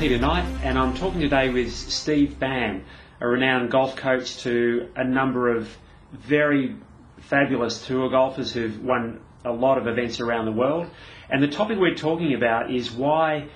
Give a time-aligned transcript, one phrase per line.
[0.00, 2.86] Peter Knight, and I'm talking today with Steve Bann,
[3.20, 5.76] a renowned golf coach to a number of
[6.10, 6.76] very
[7.18, 10.88] fabulous tour golfers who've won a lot of events around the world.
[11.28, 13.48] And the topic we're talking about is why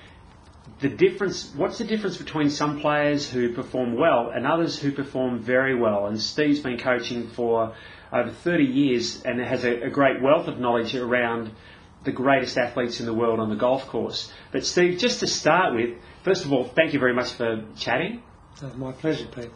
[0.81, 5.39] the difference, what's the difference between some players who perform well and others who perform
[5.39, 6.05] very well?
[6.05, 7.73] And Steve's been coaching for
[8.13, 11.49] over 30 years and has a, a great wealth of knowledge around
[12.03, 14.31] the greatest athletes in the world on the golf course.
[14.51, 18.21] But Steve, just to start with, first of all, thank you very much for chatting.
[18.61, 19.51] Uh, my pleasure, Pete.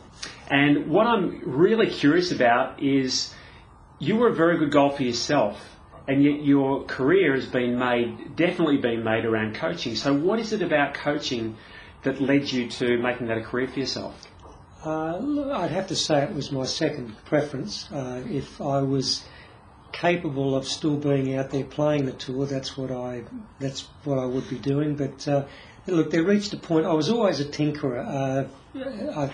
[0.49, 3.33] And what I'm really curious about is
[3.97, 5.59] you were a very good golfer yourself,
[6.07, 9.95] and yet your career has been made, definitely been made around coaching.
[9.95, 11.57] So, what is it about coaching
[12.03, 14.15] that led you to making that a career for yourself?
[14.85, 17.91] Uh, I'd have to say it was my second preference.
[17.91, 19.25] Uh, if I was
[19.91, 23.23] capable of still being out there playing the tour, that's what I
[23.59, 24.95] that's what I would be doing.
[24.95, 25.45] But uh,
[25.91, 26.85] look, they reached a point.
[26.85, 28.47] I was always a tinkerer.
[28.75, 29.31] Uh, I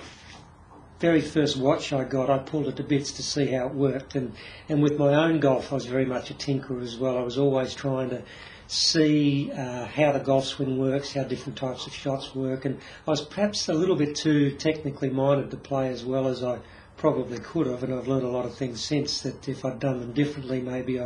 [0.99, 4.15] very first watch I got, I pulled it to bits to see how it worked.
[4.15, 4.33] And,
[4.69, 7.17] and with my own golf, I was very much a tinkerer as well.
[7.17, 8.23] I was always trying to
[8.67, 12.65] see uh, how the golf swing works, how different types of shots work.
[12.65, 16.43] And I was perhaps a little bit too technically minded to play as well as
[16.43, 16.59] I
[16.97, 17.83] probably could have.
[17.83, 20.97] And I've learned a lot of things since that if I'd done them differently, maybe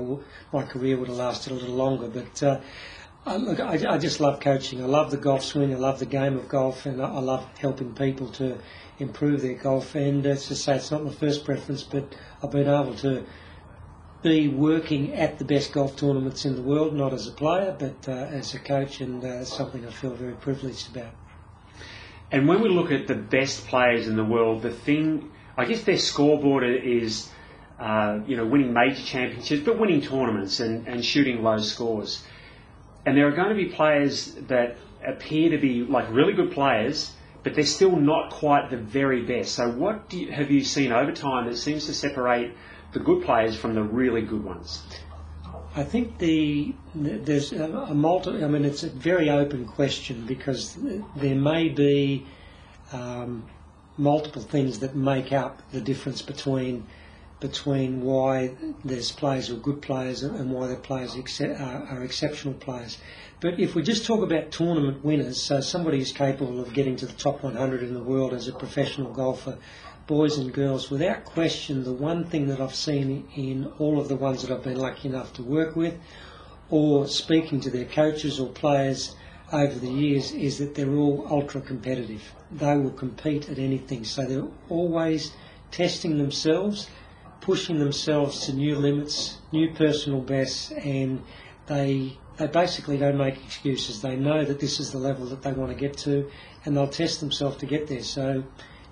[0.53, 2.07] my career would have lasted a little longer.
[2.07, 2.59] But uh,
[3.25, 4.81] I, look, I, I, just love coaching.
[4.81, 5.73] I love the golf swing.
[5.73, 8.57] I love the game of golf, and I, I love helping people to
[8.97, 9.93] improve their golf.
[9.95, 13.25] And uh, to say it's not my first preference, but I've been able to
[14.21, 18.07] be working at the best golf tournaments in the world, not as a player, but
[18.07, 21.13] uh, as a coach, and uh, something I feel very privileged about.
[22.31, 25.83] And when we look at the best players in the world, the thing, I guess
[25.83, 27.29] their scoreboard is,
[27.79, 32.23] uh, you know, winning major championships, but winning tournaments and, and shooting low scores.
[33.05, 37.11] And there are going to be players that appear to be like really good players,
[37.43, 39.55] but they're still not quite the very best.
[39.55, 42.53] So, what you, have you seen over time that seems to separate
[42.93, 44.83] the good players from the really good ones?
[45.75, 48.43] I think the there's a, a multi.
[48.43, 50.77] I mean, it's a very open question because
[51.15, 52.25] there may be
[52.91, 53.45] um,
[53.97, 56.87] multiple things that make up the difference between
[57.39, 62.03] between why there's players who are good players and why their players are, uh, are
[62.03, 62.97] exceptional players.
[63.39, 67.05] But if we just talk about tournament winners, so somebody who's capable of getting to
[67.05, 69.57] the top 100 in the world as a professional golfer,
[70.07, 74.15] boys and girls, without question, the one thing that I've seen in all of the
[74.15, 75.97] ones that I've been lucky enough to work with,
[76.69, 79.15] or speaking to their coaches or players
[79.53, 82.33] over the years, is that they're all ultra competitive.
[82.51, 85.31] They will compete at anything, so they're always
[85.71, 86.89] testing themselves
[87.41, 91.21] pushing themselves to new limits, new personal bests, and
[91.67, 94.01] they they basically don't make excuses.
[94.01, 96.29] They know that this is the level that they want to get to,
[96.63, 98.01] and they'll test themselves to get there.
[98.01, 98.45] So,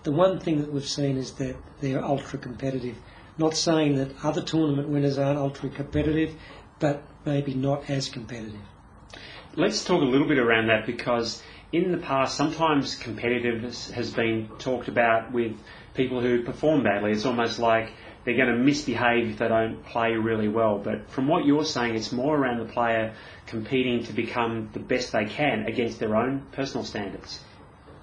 [0.03, 2.97] the one thing that we've seen is that they're ultra competitive.
[3.37, 6.35] Not saying that other tournament winners aren't ultra competitive,
[6.79, 8.59] but maybe not as competitive.
[9.55, 11.41] Let's talk a little bit around that because
[11.71, 15.57] in the past, sometimes competitiveness has been talked about with
[15.93, 17.11] people who perform badly.
[17.11, 17.91] It's almost like
[18.27, 20.79] they're going to misbehave if they don't play really well.
[20.79, 23.13] But from what you're saying, it's more around the player
[23.45, 27.39] competing to become the best they can against their own personal standards.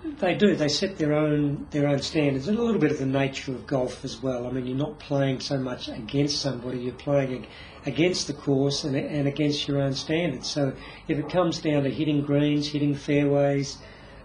[0.03, 0.57] They do.
[0.57, 3.67] They set their own their own standards, and a little bit of the nature of
[3.67, 4.47] golf as well.
[4.47, 7.47] I mean, you're not playing so much against somebody; you're playing
[7.85, 10.49] against the course and, and against your own standards.
[10.49, 10.73] So,
[11.07, 13.77] if it comes down to hitting greens, hitting fairways,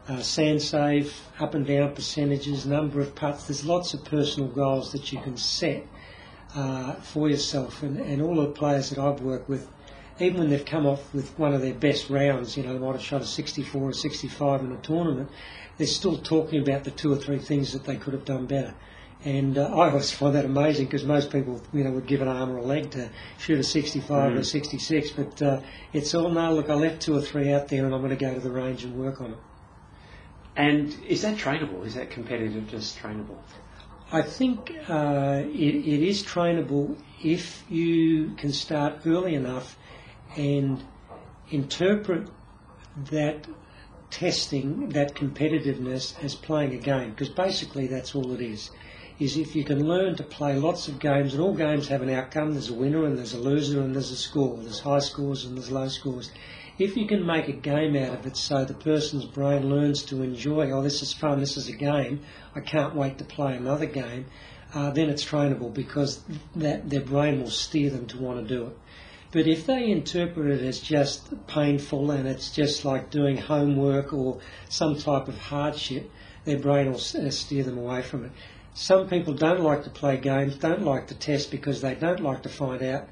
[0.09, 3.46] uh, sand save, up and down percentages, number of putts.
[3.46, 5.86] There's lots of personal goals that you can set
[6.56, 7.84] uh, for yourself.
[7.84, 9.69] And, and all the players that I've worked with,
[10.19, 12.94] even when they've come off with one of their best rounds, you know, they might
[12.94, 15.30] have shot a 64 or 65 in a tournament,
[15.78, 18.74] they're still talking about the two or three things that they could have done better.
[19.24, 22.28] And uh, I always find that amazing because most people, you know, would give an
[22.28, 24.36] arm or a leg to shoot a 65 mm.
[24.36, 25.12] or a 66.
[25.12, 25.62] But uh,
[25.94, 28.25] it's all, no, look, I left two or three out there and I'm going to
[28.25, 29.38] go to the range and work on it.
[30.59, 31.85] And is that trainable?
[31.85, 33.38] Is that competitiveness trainable?
[34.11, 39.77] I think uh, it, it is trainable if you can start early enough
[40.35, 40.83] and
[41.50, 42.27] interpret
[43.09, 43.47] that
[44.09, 48.69] testing, that competitiveness as playing a game, because basically that's all it is.
[49.17, 52.09] Is if you can learn to play lots of games, and all games have an
[52.09, 52.51] outcome.
[52.51, 54.57] There's a winner and there's a loser and there's a score.
[54.57, 56.31] There's high scores and there's low scores
[56.80, 60.24] if you can make a game out of it so the person's brain learns to
[60.24, 62.22] enjoy, oh, this is fun, this is a game,
[62.56, 64.26] I can't wait to play another game,
[64.74, 66.24] uh, then it's trainable because
[66.56, 68.78] that their brain will steer them to want to do it.
[69.31, 74.40] But if they interpret it as just painful and it's just like doing homework or
[74.70, 76.10] some type of hardship,
[76.46, 78.31] their brain will uh, steer them away from it.
[78.74, 82.44] Some people don't like to play games, don't like to test because they don't like
[82.44, 83.10] to find out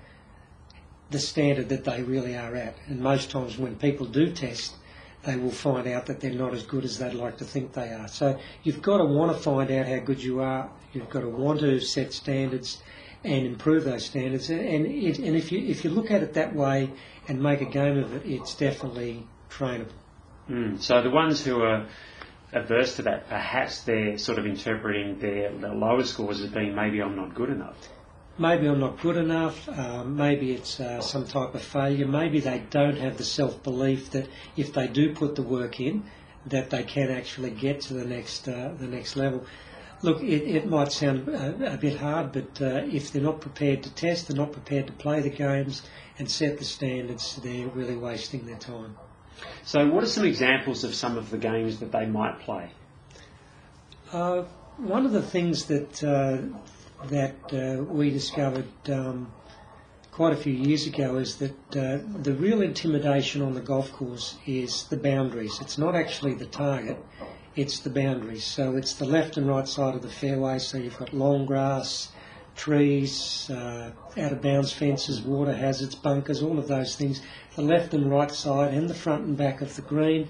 [1.09, 2.75] the standard that they really are at.
[2.87, 4.75] And most times when people do test,
[5.23, 7.91] they will find out that they're not as good as they'd like to think they
[7.91, 8.07] are.
[8.07, 10.69] So you've got to want to find out how good you are.
[10.93, 12.81] You've got to want to set standards
[13.23, 14.49] and improve those standards.
[14.49, 16.91] And, it, and if you if you look at it that way
[17.27, 19.91] and make a game of it, it's definitely trainable.
[20.49, 20.81] Mm.
[20.81, 21.87] So the ones who are
[22.53, 27.01] averse to that, perhaps they're sort of interpreting their, their lower scores as being maybe
[27.01, 27.75] I'm not good enough.
[28.39, 29.67] Maybe I'm not good enough.
[29.69, 32.07] Um, maybe it's uh, some type of failure.
[32.07, 36.03] Maybe they don't have the self belief that if they do put the work in,
[36.45, 39.43] that they can actually get to the next uh, the next level.
[40.03, 43.81] Look, it, it might sound a, a, bit hard, but uh, if they're not prepared
[43.81, 45.81] to test, they're not prepared to play the games
[46.19, 48.95] and set the standards, they're really wasting their time.
[49.63, 52.69] So, what are some examples of some of the games that they might play?
[54.11, 54.43] Uh,
[54.77, 56.37] one of the things that uh,
[57.05, 59.31] that uh, we discovered um,
[60.11, 64.37] quite a few years ago is that uh, the real intimidation on the golf course
[64.45, 65.59] is the boundaries.
[65.61, 66.97] It's not actually the target
[67.57, 68.45] it's the boundaries.
[68.45, 70.59] So it's the left and right side of the fairway.
[70.59, 72.09] So you've got long grass,
[72.55, 77.21] trees, uh, out of bounds fences, water hazards, bunkers, all of those things.
[77.55, 80.29] The left and right side and the front and back of the green,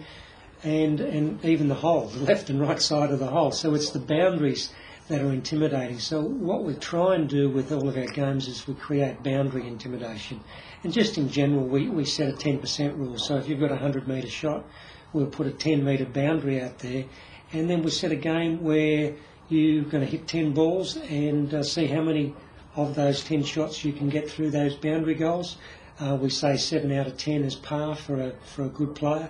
[0.64, 3.52] and and even the hole, the left and right side of the hole.
[3.52, 4.72] So it's the boundaries
[5.08, 6.00] that are intimidating.
[6.00, 9.68] So what we try and do with all of our games is we create boundary
[9.68, 10.42] intimidation.
[10.84, 13.18] And just in general, we, we set a 10% rule.
[13.18, 14.66] So if you've got a 100 metre shot,
[15.14, 17.06] we'll put a 10 metre boundary out there,
[17.54, 19.16] and then we set a game where
[19.50, 22.34] you're going to hit 10 balls and uh, see how many
[22.76, 25.58] of those 10 shots you can get through those boundary goals.
[26.00, 29.30] Uh, we say 7 out of 10 is par for a, for a good player.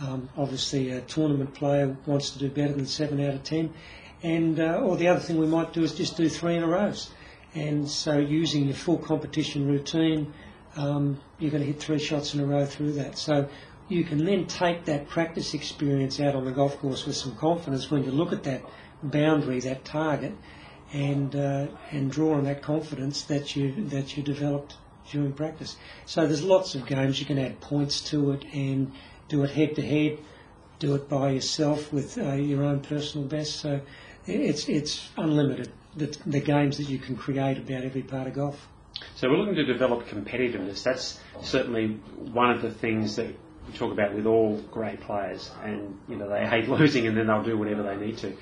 [0.00, 3.72] Um, obviously, a tournament player wants to do better than 7 out of 10.
[4.22, 6.68] And, uh, or the other thing we might do is just do three in a
[6.68, 6.92] row.
[7.54, 10.32] And so, using your full competition routine,
[10.76, 13.16] um, you're going to hit three shots in a row through that.
[13.16, 13.48] So,
[13.88, 17.90] you can then take that practice experience out on the golf course with some confidence
[17.90, 18.62] when you look at that
[19.02, 20.34] boundary, that target,
[20.92, 24.76] and uh, and draw on that confidence that you that you developed
[25.10, 25.76] during practice.
[26.04, 28.92] So there's lots of games you can add points to it and
[29.28, 30.18] do it head to head,
[30.78, 33.56] do it by yourself with uh, your own personal best.
[33.60, 33.80] So
[34.28, 38.68] it's it's unlimited the, the games that you can create about every part of golf.
[39.16, 40.82] So we're looking to develop competitiveness.
[40.82, 42.00] That's certainly
[42.32, 43.28] one of the things that
[43.66, 47.26] we talk about with all great players, and you know they hate losing, and then
[47.26, 48.36] they'll do whatever they need to.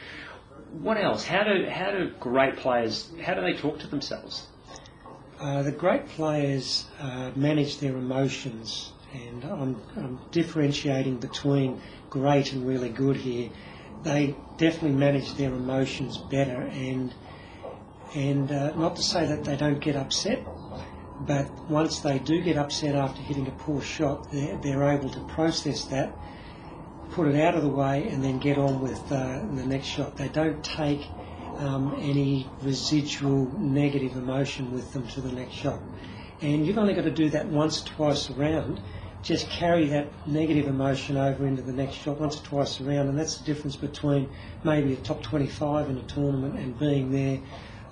[0.72, 1.24] What else?
[1.24, 3.10] How do how do great players?
[3.22, 4.46] How do they talk to themselves?
[5.38, 11.78] Uh, the great players uh, manage their emotions, and I'm, I'm, differentiating between
[12.08, 13.50] great and really good here.
[14.06, 17.12] They definitely manage their emotions better, and
[18.14, 20.46] and uh, not to say that they don't get upset,
[21.20, 25.20] but once they do get upset after hitting a poor shot, they're, they're able to
[25.24, 26.16] process that,
[27.10, 30.16] put it out of the way, and then get on with uh, the next shot.
[30.16, 31.04] They don't take
[31.58, 35.80] um, any residual negative emotion with them to the next shot.
[36.42, 38.80] And you've only got to do that once or twice around.
[39.26, 43.18] Just carry that negative emotion over into the next shot once or twice around, and
[43.18, 44.30] that's the difference between
[44.62, 47.40] maybe a top 25 in a tournament and being there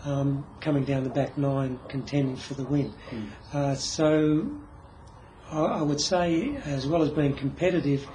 [0.05, 2.95] um, coming down the back nine, contending for the win.
[3.11, 3.27] Mm.
[3.53, 4.49] Uh, so
[5.51, 8.07] I, I, would say, as well as being competitive,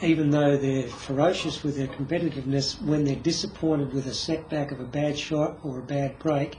[0.00, 4.84] even though they're ferocious with their competitiveness, when they're disappointed with a setback of a
[4.84, 6.56] bad shot or a bad break,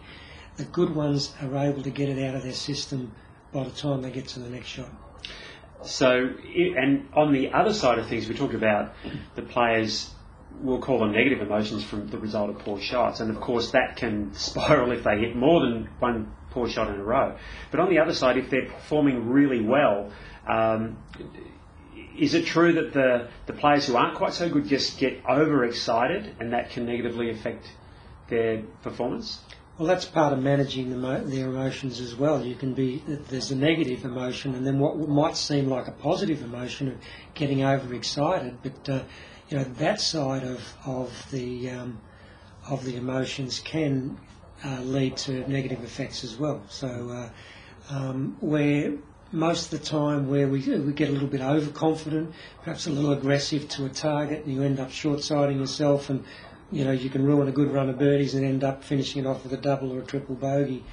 [0.57, 3.13] the good ones are able to get it out of their system
[3.53, 4.89] by the time they get to the next shot.
[5.83, 6.29] So,
[6.77, 8.93] and on the other side of things, we talked about
[9.35, 10.11] the players
[10.59, 13.19] we'll call them negative emotions from the result of poor shots.
[13.19, 16.99] And of course, that can spiral if they hit more than one poor shot in
[16.99, 17.37] a row.
[17.71, 20.11] But on the other side, if they're performing really well,
[20.47, 20.97] um,
[22.17, 26.35] is it true that the, the players who aren't quite so good just get overexcited
[26.39, 27.65] and that can negatively affect
[28.27, 29.39] their performance?
[29.81, 32.45] Well, that's part of managing the their emotions as well.
[32.45, 36.43] You can be there's a negative emotion, and then what might seem like a positive
[36.43, 36.97] emotion of
[37.33, 39.01] getting overexcited, but uh,
[39.49, 41.99] you know that side of of the um,
[42.69, 44.19] of the emotions can
[44.63, 46.61] uh, lead to negative effects as well.
[46.69, 47.29] So uh,
[47.89, 48.99] um, where
[49.31, 53.13] most of the time where we, we get a little bit overconfident, perhaps a little
[53.13, 56.23] aggressive to a target, and you end up short-siding yourself, and
[56.71, 59.27] you know you can ruin a good run of birdies and end up finishing it
[59.27, 60.83] off with a double or a triple bogey.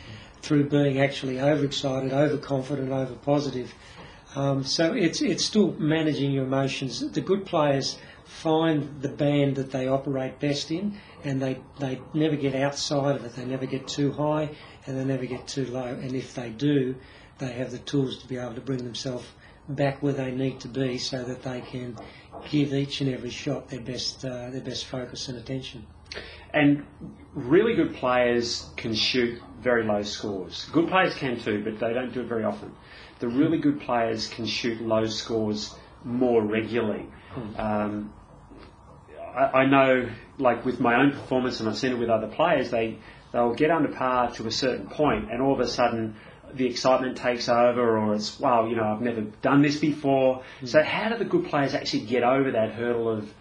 [0.40, 3.68] through being actually overexcited, overconfident, overpositive.
[4.34, 7.00] Um, so it's it's still managing your emotions.
[7.00, 12.36] The good players find the band that they operate best in, and they they never
[12.36, 13.34] get outside of it.
[13.34, 14.50] They never get too high,
[14.86, 15.86] and they never get too low.
[15.86, 16.94] And if they do,
[17.38, 19.26] they have the tools to be able to bring themselves
[19.68, 21.96] back where they need to be, so that they can
[22.50, 25.86] give each and every shot their best uh, their best focus and attention.
[26.54, 26.86] And
[27.34, 30.68] really good players can shoot very low scores.
[30.72, 32.72] Good players can too, but they don't do it very often.
[33.18, 37.06] The really good players can shoot low scores more regularly.
[37.32, 37.60] Hmm.
[37.60, 38.12] Um,
[39.36, 40.08] I, I know,
[40.38, 42.98] like with my own performance, and I've seen it with other players, they
[43.32, 46.16] they'll get under par to a certain point, and all of a sudden
[46.54, 50.42] the excitement takes over, or it's wow, you know, I've never done this before.
[50.64, 53.34] So how do the good players actually get over that hurdle of,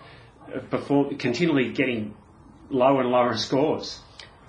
[0.53, 2.15] of perform, continually getting
[2.69, 3.99] lower and lower scores?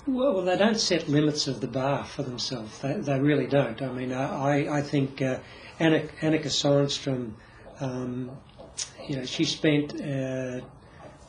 [0.06, 2.78] Well, well, they don't set limits of the bar for themselves.
[2.78, 3.80] They, they really don't.
[3.82, 5.38] I mean, I, I think uh,
[5.78, 7.32] Annika, Annika Sorenstam,
[7.80, 8.30] um,
[9.06, 10.60] you know, she spent uh,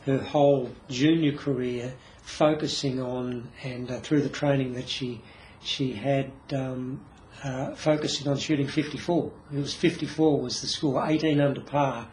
[0.05, 5.21] her whole junior career focusing on, and uh, through the training that she
[5.62, 7.01] she had, um,
[7.43, 9.31] uh, focusing on shooting 54.
[9.53, 12.08] It was 54 was the score, 18 under par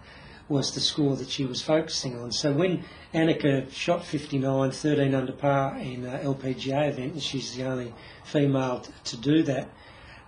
[0.49, 2.30] was the score that she was focusing on.
[2.30, 7.64] So when Annika shot 59, 13 under par in uh, LPGA event, and she's the
[7.64, 7.92] only
[8.25, 9.68] female t- to do that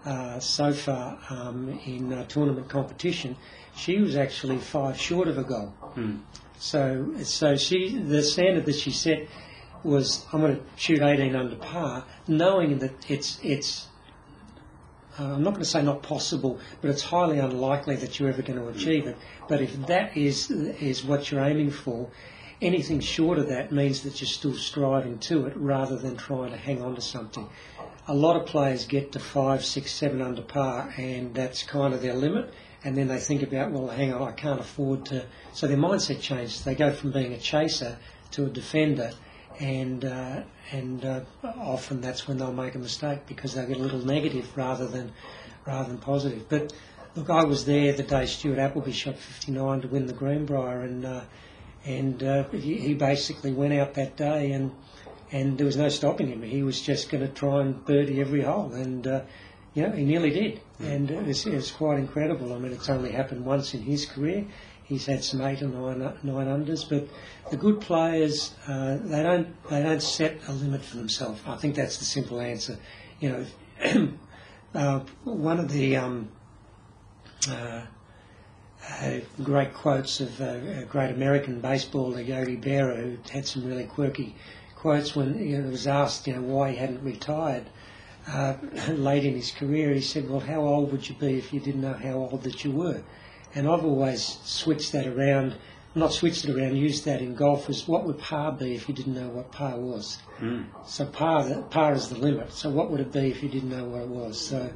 [0.05, 3.37] uh, so far um, in uh, tournament competition,
[3.77, 5.73] she was actually five short of a goal.
[6.59, 9.29] So, so she the standard that she set
[9.85, 13.88] was I'm going to shoot 18 under par, knowing that it's it's
[15.19, 18.43] uh, I'm not going to say not possible, but it's highly unlikely that you're ever
[18.43, 19.17] going to achieve it.
[19.49, 22.11] But if that is is what you're aiming for,
[22.61, 26.57] anything short of that means that you're still striving to it rather than trying to
[26.57, 27.49] hang on to something.
[28.07, 32.01] A lot of players get to five, six, seven under par, and that's kind of
[32.01, 32.53] their limit.
[32.85, 35.27] And then they think about, well, hang on, I can't afford to.
[35.53, 36.63] So their mindset changes.
[36.63, 37.99] They go from being a chaser
[38.33, 39.13] to a defender,
[39.61, 43.81] and uh, and uh, often that's when they'll make a mistake because they get a
[43.81, 45.13] little negative rather than
[45.67, 46.49] rather than positive.
[46.49, 46.73] But
[47.15, 51.05] look, I was there the day Stuart Appleby shot 59 to win the Greenbrier, and
[51.05, 51.21] uh,
[51.85, 54.73] and uh, he, he basically went out that day and
[55.31, 56.43] and there was no stopping him.
[56.43, 59.23] He was just going to try and birdie every hole, and uh,
[59.75, 62.53] you know he nearly did, and it was, it was quite incredible.
[62.53, 64.47] I mean, it's only happened once in his career.
[64.89, 67.09] He's had some eight or nine nine unders, but
[67.51, 71.43] the good players uh, they don't they don't set a limit for themselves.
[71.47, 72.79] I think that's the simple answer.
[73.21, 73.47] You
[73.85, 74.09] know,
[74.75, 76.31] uh, one of the um,
[77.51, 77.83] uh,
[78.89, 83.85] uh, great quotes of uh, a great American baseballer Yogi Berra, who had some really
[83.85, 84.35] quirky
[84.75, 87.67] quotes when he was asked, you know, why he hadn't retired
[88.27, 88.55] uh,
[88.93, 89.93] late in his career.
[89.93, 92.65] He said, "Well, how old would you be if you didn't know how old that
[92.65, 93.03] you were?"
[93.55, 95.57] And I've always switched that around,
[95.95, 98.95] not switched it around, used that in golf as what would par be if you
[98.95, 100.19] didn't know what par was?
[100.37, 100.65] Hmm.
[100.87, 102.53] So par, the, par is the limit.
[102.53, 104.39] So what would it be if you didn't know what it was?
[104.39, 104.71] So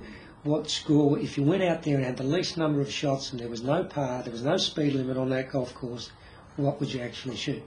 [0.44, 3.40] what score, if you went out there and had the least number of shots and
[3.40, 6.10] there was no par, there was no speed limit on that golf course,
[6.56, 7.62] what would you actually shoot?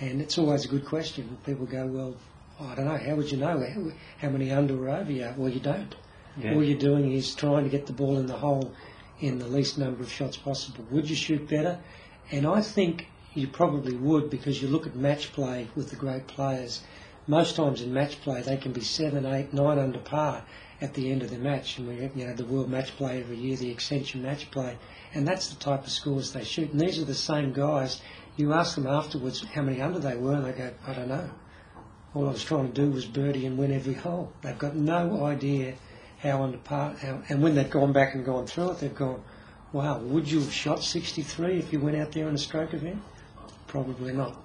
[0.00, 1.38] And it's always a good question.
[1.46, 2.16] People go, well,
[2.60, 5.34] I don't know, how would you know how, how many under or over you are?
[5.36, 5.94] Well, you don't.
[6.36, 6.54] Yeah.
[6.54, 8.74] All you're doing is trying to get the ball in the hole
[9.22, 10.84] in the least number of shots possible.
[10.90, 11.78] Would you shoot better?
[12.30, 16.26] And I think you probably would because you look at match play with the great
[16.26, 16.82] players.
[17.28, 20.44] Most times in match play, they can be seven, eight, nine under par
[20.80, 21.78] at the end of the match.
[21.78, 24.76] And we you know, the World Match Play every year, the Accenture Match Play,
[25.14, 26.72] and that's the type of scores they shoot.
[26.72, 28.00] And these are the same guys.
[28.36, 31.30] You ask them afterwards how many under they were, and they go, I don't know.
[32.14, 34.32] All I was trying to do was birdie and win every hole.
[34.42, 35.76] They've got no idea
[36.22, 36.94] how under par.
[37.00, 39.22] How, and when they've gone back and gone through it, they've gone,
[39.72, 43.02] wow, would you have shot 63 if you went out there in a stroke event?
[43.66, 44.36] Probably not.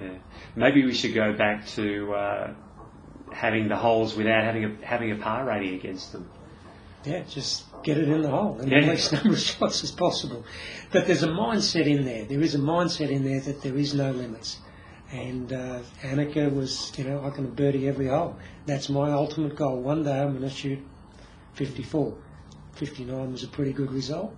[0.00, 0.14] Yeah.
[0.56, 2.54] Maybe we should go back to uh,
[3.32, 6.28] having the holes without having a having a par rating against them.
[7.04, 8.80] Yeah, just get it in the hole and Yeah.
[8.80, 10.44] the least number of shots as possible.
[10.92, 12.24] But there's a mindset in there.
[12.24, 14.58] There is a mindset in there that there is no limits.
[15.10, 18.38] And uh, Annika was, you know, I can birdie every hole.
[18.64, 19.82] That's my ultimate goal.
[19.82, 20.78] One day I'm going to shoot
[21.54, 22.16] 54.
[22.74, 24.34] 59 was a pretty good result.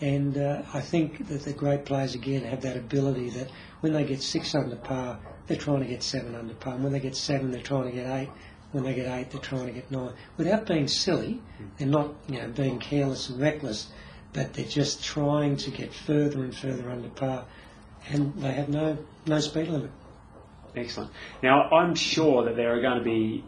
[0.00, 3.50] And uh, I think that the great players again have that ability that
[3.80, 6.74] when they get six under par, they're trying to get seven under par.
[6.74, 8.30] And when they get seven, they're trying to get eight.
[8.72, 10.12] When they get eight, they're trying to get nine.
[10.36, 11.40] Without being silly,
[11.78, 13.92] they're not, you know, being careless and reckless,
[14.32, 17.46] but they're just trying to get further and further under par,
[18.08, 19.92] and they have no no speed limit.
[20.74, 21.12] Excellent.
[21.40, 23.44] Now, I'm sure that there are going to be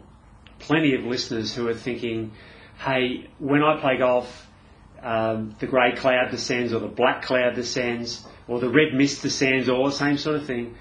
[0.59, 2.31] plenty of listeners who are thinking,
[2.77, 4.47] hey, when I play golf,
[5.01, 9.69] um, the grey cloud descends or the black cloud descends or the red mist descends
[9.69, 10.75] or the same sort of thing.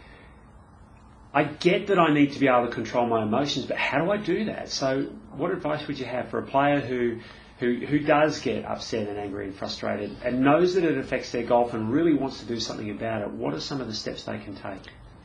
[1.34, 4.10] I get that I need to be able to control my emotions, but how do
[4.10, 4.70] I do that?
[4.70, 7.18] So, what advice would you have for a player who,
[7.58, 11.42] who, who does get upset and angry and frustrated and knows that it affects their
[11.42, 13.30] golf and really wants to do something about it?
[13.30, 14.80] What are some of the steps they can take?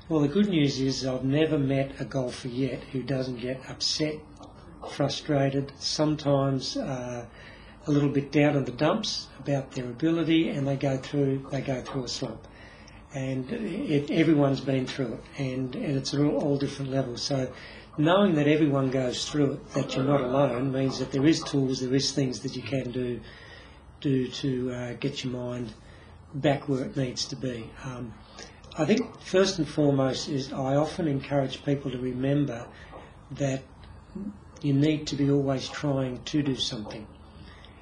[0.10, 4.16] Well, the good news is I've never met a golfer yet who doesn't get upset,
[4.90, 7.26] frustrated, sometimes uh,
[7.88, 11.62] a little bit down in the dumps about their ability, and they go through they
[11.62, 12.48] go through a slump.
[13.14, 17.22] And it, everyone's been through it, and, and it's at all, all different levels.
[17.22, 17.52] So
[17.98, 21.82] knowing that everyone goes through it, that you're not alone, means that there is tools,
[21.82, 23.20] there is things that you can do
[24.00, 25.74] do to uh, get your mind
[26.34, 27.70] back where it needs to be.
[27.84, 28.14] Um,
[28.78, 32.66] I think first and foremost is I often encourage people to remember
[33.32, 33.64] that
[34.62, 37.08] you need to be always trying to do something.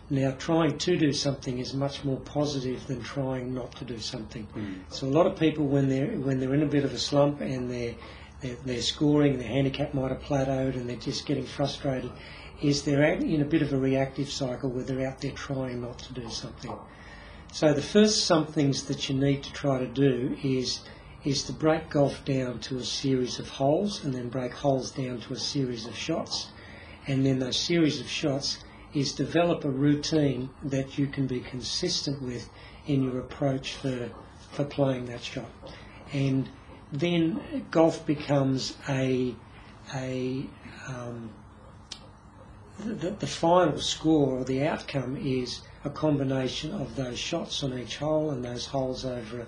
[0.10, 4.48] Now, trying to do something is much more positive than trying not to do something.
[4.56, 4.82] Mm.
[4.90, 7.42] So, a lot of people, when they're when they're in a bit of a slump
[7.42, 12.12] and they're scoring, their handicap might have plateaued, and they're just getting frustrated,
[12.62, 16.00] is they're in a bit of a reactive cycle where they're out there trying not
[16.00, 16.76] to do something.
[17.52, 20.82] So the first somethings that you need to try to do is
[21.24, 25.20] is to break golf down to a series of holes and then break holes down
[25.20, 26.48] to a series of shots.
[27.10, 28.60] And then those series of shots
[28.94, 32.48] is develop a routine that you can be consistent with
[32.86, 34.12] in your approach for,
[34.52, 35.50] for playing that shot.
[36.14, 36.48] And
[36.94, 39.34] then golf becomes a,
[39.96, 40.46] a
[40.88, 41.32] um,
[42.78, 47.98] the, the final score or the outcome is a combination of those shots on each
[47.98, 49.48] hole and those holes over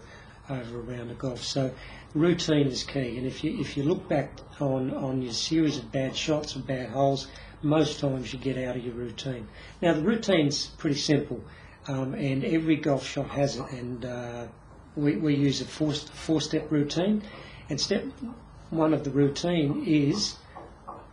[0.50, 1.44] over a round of golf.
[1.44, 1.72] So
[2.14, 3.18] routine is key.
[3.18, 6.66] And if you if you look back on on your series of bad shots and
[6.66, 7.28] bad holes,
[7.64, 9.48] most times you get out of your routine.
[9.82, 11.44] Now the routine's pretty simple,
[11.88, 13.72] um, and every golf shot has it.
[13.72, 14.48] And uh,
[14.96, 17.24] we we use a four four step routine,
[17.70, 18.06] and step
[18.70, 20.38] one of the routine is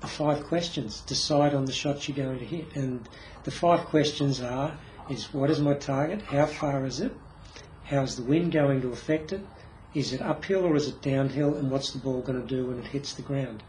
[0.01, 1.01] the five questions.
[1.03, 3.09] Decide on the shots you're going to hit, and
[3.45, 4.77] the five questions are
[5.11, 6.23] is what is my target?
[6.23, 7.13] How far is it?
[7.85, 9.41] How's the wind going to affect it?
[9.95, 11.55] Is it uphill or is it downhill?
[11.55, 13.63] And what's the ball going to do when it hits the ground?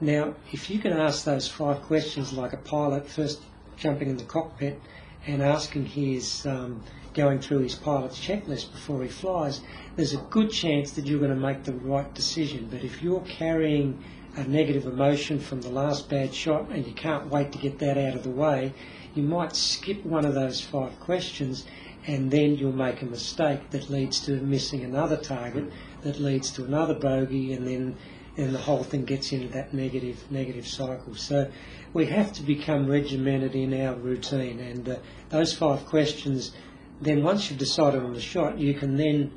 [0.00, 3.42] Now, if you can ask those five questions like a pilot first
[3.76, 4.80] jumping in the cockpit
[5.26, 6.82] and asking his, um,
[7.14, 9.60] going through his pilot's checklist before he flies,
[9.96, 12.68] there's a good chance that you're going to make the right decision.
[12.70, 14.04] But if you're carrying
[14.36, 17.98] a negative emotion from the last bad shot and you can't wait to get that
[17.98, 18.72] out of the way,
[19.16, 21.64] you might skip one of those five questions
[22.06, 25.64] and then you'll make a mistake that leads to missing another target,
[26.02, 27.96] that leads to another bogey, and then
[28.38, 31.14] and the whole thing gets into that negative negative cycle.
[31.14, 31.50] So
[31.92, 34.96] we have to become regimented in our routine, and uh,
[35.28, 36.52] those five questions.
[37.00, 39.32] Then once you've decided on the shot, you can then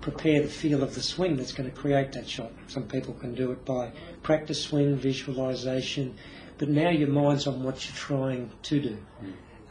[0.00, 2.52] prepare the feel of the swing that's going to create that shot.
[2.66, 6.16] Some people can do it by practice swing, visualization,
[6.58, 8.98] but now your mind's on what you're trying to do.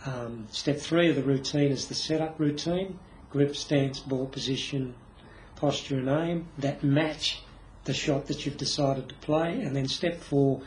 [0.05, 2.97] Um, step three of the routine is the setup routine
[3.29, 4.93] grip, stance, ball position,
[5.55, 7.41] posture, and aim that match
[7.85, 9.61] the shot that you've decided to play.
[9.61, 10.61] And then step four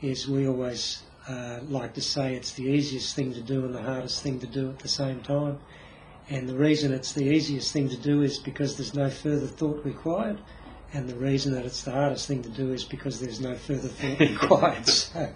[0.00, 3.82] is we always uh, like to say it's the easiest thing to do and the
[3.82, 5.58] hardest thing to do at the same time.
[6.30, 9.84] And the reason it's the easiest thing to do is because there's no further thought
[9.84, 10.38] required
[10.92, 13.88] and the reason that it's the hardest thing to do is because there's no further
[13.88, 14.86] thought required.
[14.86, 15.28] so,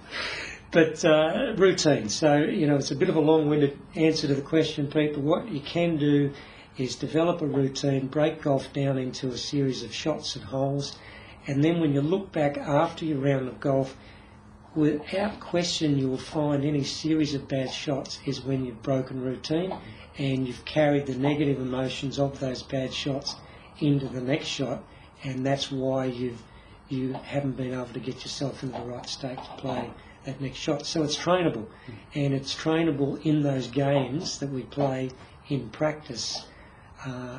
[0.70, 2.08] but uh, routine.
[2.08, 5.14] So you know, it's a bit of a long-winded answer to the question, Pete.
[5.14, 6.32] But what you can do
[6.78, 10.96] is develop a routine, break golf down into a series of shots and holes,
[11.46, 13.96] and then when you look back after your round of golf,
[14.74, 19.76] without question, you will find any series of bad shots is when you've broken routine
[20.18, 23.36] and you've carried the negative emotions of those bad shots
[23.80, 24.84] into the next shot
[25.24, 26.42] and that's why you've
[26.88, 29.90] you haven't been able to get yourself into the right state to play
[30.24, 30.84] that next shot.
[30.84, 31.66] So it's trainable,
[32.14, 35.10] and it's trainable in those games that we play
[35.48, 36.44] in practice,
[37.06, 37.38] uh,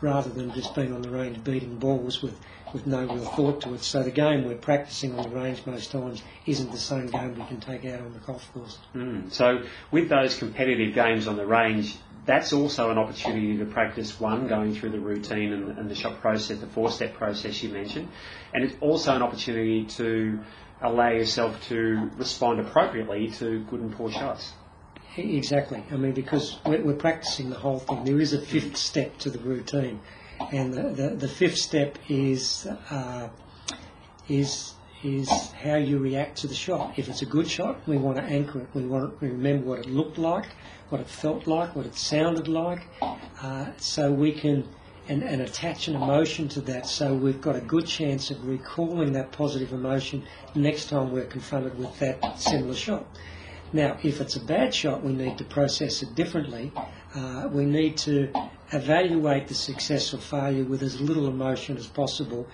[0.00, 2.38] rather than just being on the range beating balls with,
[2.72, 3.82] with no real thought to it.
[3.82, 7.44] So the game we're practicing on the range most times isn't the same game we
[7.44, 8.78] can take out on the golf course.
[8.94, 9.32] Mm.
[9.32, 14.46] So with those competitive games on the range, that's also an opportunity to practice one,
[14.46, 18.08] going through the routine and, and the shot process, the four step process you mentioned.
[18.54, 20.40] And it's also an opportunity to
[20.80, 24.52] allow yourself to respond appropriately to good and poor shots.
[25.16, 25.84] Exactly.
[25.90, 28.04] I mean, because we're, we're practicing the whole thing.
[28.04, 30.00] There is a fifth step to the routine.
[30.50, 33.28] And the, the, the fifth step is, uh,
[34.28, 36.96] is is how you react to the shot.
[36.96, 38.68] If it's a good shot, we want to anchor it.
[38.72, 40.46] We want to remember what it looked like,
[40.90, 42.86] what it felt like, what it sounded like,
[43.42, 44.68] uh, so we can
[45.08, 46.86] and, and attach an emotion to that.
[46.86, 50.24] So we've got a good chance of recalling that positive emotion
[50.54, 53.04] next time we're confronted with that similar shot.
[53.72, 56.72] Now, if it's a bad shot, we need to process it differently.
[57.14, 58.32] Uh, we need to
[58.72, 62.46] evaluate the success or failure with as little emotion as possible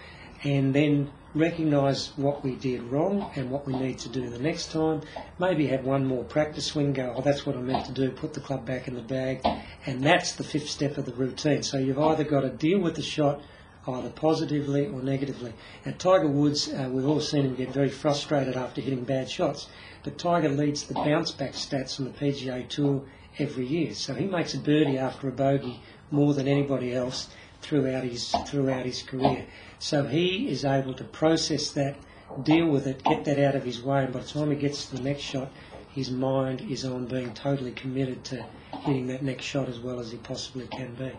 [0.44, 4.72] and then recognise what we did wrong and what we need to do the next
[4.72, 5.00] time.
[5.38, 8.34] Maybe have one more practice swing, go, oh, that's what I meant to do, put
[8.34, 9.42] the club back in the bag.
[9.86, 11.62] And that's the fifth step of the routine.
[11.62, 13.40] So you've either got to deal with the shot
[13.86, 15.52] either positively or negatively.
[15.84, 19.68] And Tiger Woods, uh, we've all seen him get very frustrated after hitting bad shots.
[20.02, 23.02] But Tiger leads the bounce back stats on the PGA Tour
[23.38, 23.94] every year.
[23.94, 27.28] So he makes a birdie after a bogey more than anybody else
[27.60, 29.46] throughout his throughout his career.
[29.78, 31.96] So he is able to process that,
[32.42, 34.86] deal with it, get that out of his way, and by the time he gets
[34.86, 35.50] to the next shot,
[35.90, 38.46] his mind is on being totally committed to
[38.80, 41.12] hitting that next shot as well as he possibly can be.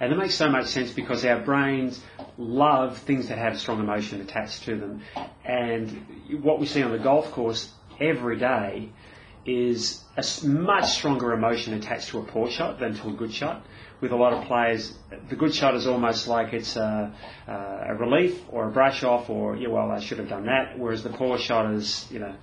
[0.00, 2.00] And it makes so much sense because our brains
[2.38, 5.02] love things that have strong emotion attached to them.
[5.44, 6.06] And
[6.42, 8.90] what we see on the golf course every day
[9.46, 13.64] is a much stronger emotion attached to a poor shot than to a good shot
[14.00, 14.94] with a lot of players,
[15.28, 17.12] the good shot is almost like it's a,
[17.48, 21.02] a relief or a brush off or, yeah, well, I should have done that, whereas
[21.02, 22.34] the poor shot is, you know,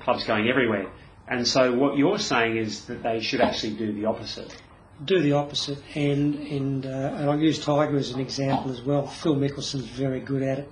[0.00, 0.90] clubs going everywhere.
[1.26, 4.54] And so what you're saying is that they should actually do the opposite.
[5.02, 9.06] Do the opposite, and and, uh, and I'll use Tiger as an example as well.
[9.06, 10.70] Phil Mickelson's very good at it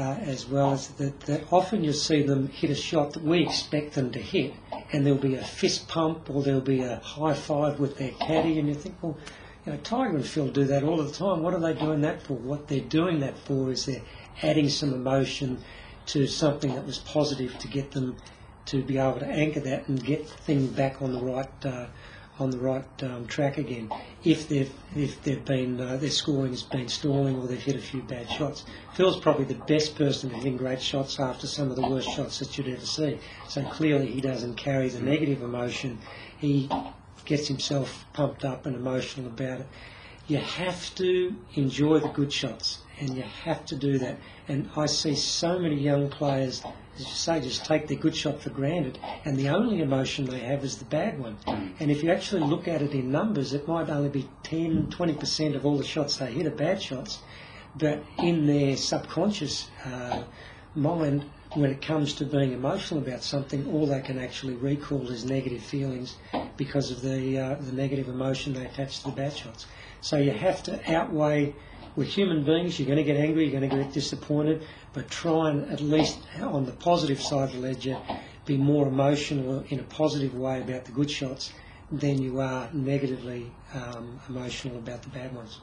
[0.00, 0.72] uh, as well.
[0.72, 4.18] As that, that often you see them hit a shot that we expect them to
[4.18, 4.54] hit,
[4.92, 8.58] and there'll be a fist pump or there'll be a high five with their caddy,
[8.58, 9.18] and you think, well,
[9.66, 11.42] you know, Tiger and Phil do that all the time.
[11.42, 12.32] What are they doing that for?
[12.34, 14.02] What they're doing that for is they're
[14.42, 15.62] adding some emotion
[16.06, 18.16] to something that was positive to get them
[18.66, 21.86] to be able to anchor that and get things back on the right uh,
[22.40, 23.90] on the right um, track again.
[24.24, 27.80] If they've if they've been uh, their scoring has been stalling or they've hit a
[27.80, 28.64] few bad shots.
[28.94, 32.38] Phil's probably the best person at hitting great shots after some of the worst shots
[32.38, 33.18] that you'd ever see.
[33.48, 35.98] So clearly he doesn't carry the negative emotion.
[36.38, 36.70] He
[37.24, 39.66] gets himself pumped up and emotional about it.
[40.26, 44.18] You have to enjoy the good shots, and you have to do that.
[44.46, 46.62] And I see so many young players,
[46.96, 50.40] as you say, just take their good shot for granted, and the only emotion they
[50.40, 51.36] have is the bad one.
[51.46, 55.56] And if you actually look at it in numbers, it might only be 10, 20%
[55.56, 57.20] of all the shots they hit are bad shots,
[57.76, 60.24] but in their subconscious uh,
[60.74, 61.24] mind,
[61.54, 65.62] when it comes to being emotional about something, all they can actually recall is negative
[65.62, 66.16] feelings
[66.56, 69.66] because of the uh, the negative emotion they attach to the bad shots.
[70.00, 71.54] So you have to outweigh.
[71.96, 72.78] We're human beings.
[72.78, 73.48] You're going to get angry.
[73.48, 74.62] You're going to get disappointed.
[74.92, 77.98] But try and at least on the positive side of the ledger,
[78.44, 81.52] be more emotional in a positive way about the good shots
[81.92, 85.60] than you are negatively um, emotional about the bad ones.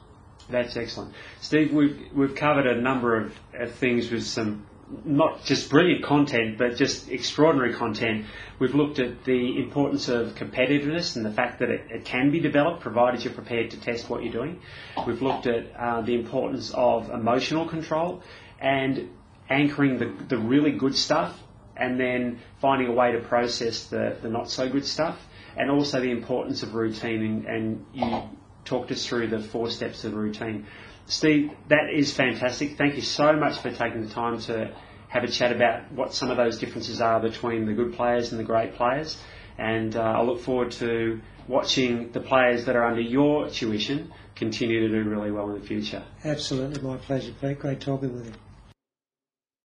[0.48, 1.74] That's excellent, Steve.
[1.74, 4.66] We've we've covered a number of, of things with some
[5.04, 8.24] not just brilliant content, but just extraordinary content.
[8.58, 12.40] We've looked at the importance of competitiveness and the fact that it, it can be
[12.40, 14.60] developed provided you're prepared to test what you're doing.
[15.06, 18.22] We've looked at uh, the importance of emotional control
[18.60, 19.08] and
[19.50, 21.38] anchoring the, the really good stuff
[21.76, 25.18] and then finding a way to process the, the not so good stuff
[25.56, 28.22] and also the importance of routine and, and you
[28.64, 30.66] talked us through the four steps of routine.
[31.06, 32.76] Steve, that is fantastic.
[32.76, 34.74] Thank you so much for taking the time to
[35.08, 38.38] have a chat about what some of those differences are between the good players and
[38.38, 39.16] the great players.
[39.56, 44.86] And uh, I look forward to watching the players that are under your tuition continue
[44.86, 46.04] to do really well in the future.
[46.24, 47.58] Absolutely, my pleasure, Pete.
[47.58, 48.32] Great talking with you.